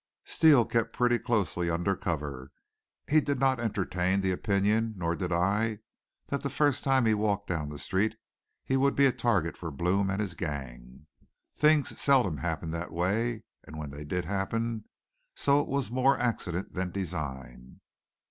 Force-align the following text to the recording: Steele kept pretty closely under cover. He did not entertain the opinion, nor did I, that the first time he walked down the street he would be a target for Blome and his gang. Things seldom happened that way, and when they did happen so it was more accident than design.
Steele 0.25 0.65
kept 0.65 0.93
pretty 0.93 1.19
closely 1.19 1.69
under 1.69 1.95
cover. 1.95 2.51
He 3.07 3.21
did 3.21 3.39
not 3.39 3.59
entertain 3.59 4.21
the 4.21 4.31
opinion, 4.31 4.95
nor 4.97 5.15
did 5.15 5.31
I, 5.31 5.77
that 6.29 6.41
the 6.41 6.49
first 6.49 6.83
time 6.83 7.05
he 7.05 7.13
walked 7.13 7.45
down 7.49 7.69
the 7.69 7.77
street 7.77 8.15
he 8.65 8.77
would 8.77 8.95
be 8.95 9.05
a 9.05 9.11
target 9.11 9.55
for 9.55 9.69
Blome 9.69 10.09
and 10.09 10.19
his 10.19 10.33
gang. 10.33 11.05
Things 11.55 12.01
seldom 12.01 12.37
happened 12.37 12.73
that 12.73 12.91
way, 12.91 13.43
and 13.63 13.77
when 13.77 13.91
they 13.91 14.03
did 14.03 14.25
happen 14.25 14.85
so 15.35 15.61
it 15.61 15.67
was 15.67 15.91
more 15.91 16.17
accident 16.17 16.73
than 16.73 16.89
design. 16.89 17.81